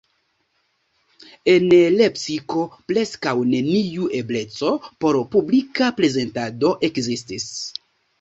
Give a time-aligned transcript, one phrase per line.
[1.51, 1.65] En
[1.97, 4.71] Lepsiko preskaŭ neniu ebleco
[5.05, 7.47] por publika prezentado ekzistis.